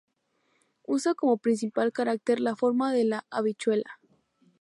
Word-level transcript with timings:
Usa 0.87 1.13
como 1.13 1.37
principal 1.37 1.91
carácter 1.91 2.39
la 2.39 2.55
forma 2.55 2.91
de 2.91 3.03
la 3.03 3.27
"habichuela". 3.29 3.99